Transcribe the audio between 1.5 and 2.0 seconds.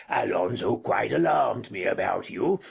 me